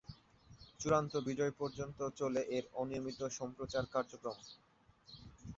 চূড়ান্ত 0.79 1.13
বিজয় 1.27 1.53
পর্যন্ত 1.59 1.99
চলে 2.19 2.41
এর 2.57 2.65
অনিয়মিত 2.73 3.19
সম্প্রচার 3.39 3.83
কার্যক্রম। 3.93 4.37